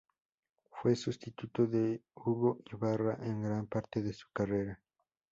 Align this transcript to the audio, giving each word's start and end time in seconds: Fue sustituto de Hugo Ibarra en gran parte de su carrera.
Fue 0.71 0.95
sustituto 0.95 1.67
de 1.67 2.01
Hugo 2.15 2.57
Ibarra 2.71 3.19
en 3.21 3.43
gran 3.43 3.67
parte 3.67 4.01
de 4.01 4.13
su 4.13 4.25
carrera. 4.33 4.81